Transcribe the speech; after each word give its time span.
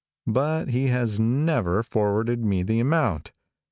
But 0.25 0.69
he 0.69 0.87
has 0.87 1.19
never 1.19 1.83
forwarded 1.83 2.43
the 2.49 2.79
amount. 2.79 3.33